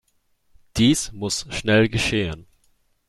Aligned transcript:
Dies 0.77 1.11
muss 1.11 1.45
schnell 1.51 1.87
geschehen. 1.87 2.47